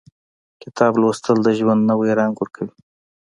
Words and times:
•کتاب 0.61 0.93
لوستل، 1.01 1.37
د 1.43 1.47
ژوند 1.57 1.81
نوی 1.89 2.11
رنګ 2.19 2.33
ورکوي. 2.37 2.75